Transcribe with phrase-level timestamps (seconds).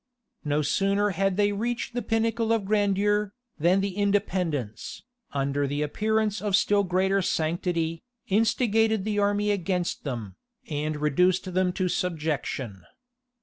[0.43, 6.41] No sooner had they reached the pinnacle of grandeur, than the Independents, under the appearance
[6.41, 10.37] of still greater sanctity, instigated the army against them,
[10.67, 12.81] and reduced them to subjection.